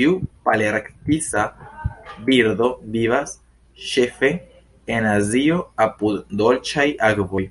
Tiu 0.00 0.16
palearktisa 0.48 1.44
birdo 2.26 2.68
vivas 2.96 3.32
ĉefe 3.92 4.30
en 4.96 5.08
Azio 5.12 5.56
apud 5.86 6.36
dolĉaj 6.42 6.86
akvoj. 7.10 7.42